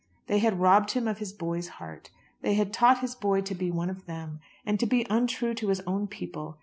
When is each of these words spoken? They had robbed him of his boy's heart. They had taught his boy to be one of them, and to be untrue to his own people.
They 0.25 0.39
had 0.39 0.59
robbed 0.59 0.93
him 0.93 1.07
of 1.07 1.19
his 1.19 1.31
boy's 1.31 1.67
heart. 1.77 2.09
They 2.41 2.55
had 2.55 2.73
taught 2.73 3.01
his 3.01 3.13
boy 3.13 3.41
to 3.41 3.53
be 3.53 3.69
one 3.69 3.91
of 3.91 4.07
them, 4.07 4.39
and 4.65 4.79
to 4.79 4.87
be 4.87 5.05
untrue 5.11 5.53
to 5.53 5.67
his 5.67 5.81
own 5.81 6.07
people. 6.07 6.57